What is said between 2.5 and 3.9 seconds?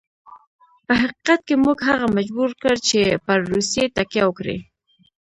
کړ چې پر روسیې